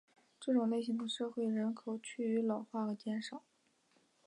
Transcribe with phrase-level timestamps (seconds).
[0.39, 3.43] 这种类型的社会人口趋于老化和减少。